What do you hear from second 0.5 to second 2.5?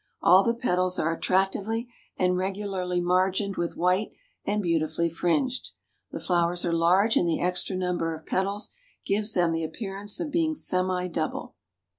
petals are attractively and